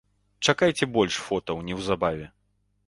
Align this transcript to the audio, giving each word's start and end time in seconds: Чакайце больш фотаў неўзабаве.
Чакайце 0.49 0.89
больш 0.95 1.21
фотаў 1.27 1.63
неўзабаве. 1.69 2.25